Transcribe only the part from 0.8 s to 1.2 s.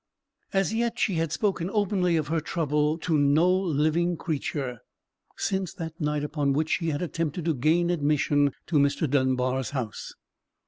she